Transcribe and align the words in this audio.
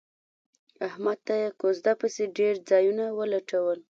احمد 0.87 1.17
ته 1.27 1.33
یې 1.41 1.49
کوزده 1.61 1.93
پسې 2.01 2.23
ډېر 2.37 2.53
ځایونه 2.69 3.05
ولټول 3.19 3.77